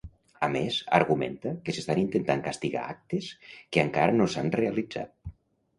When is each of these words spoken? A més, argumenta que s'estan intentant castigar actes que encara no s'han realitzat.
A 0.45 0.47
més, 0.53 0.77
argumenta 0.99 1.51
que 1.67 1.75
s'estan 1.77 2.01
intentant 2.05 2.41
castigar 2.49 2.89
actes 2.95 3.29
que 3.75 3.87
encara 3.87 4.19
no 4.21 4.33
s'han 4.35 4.53
realitzat. 4.61 5.35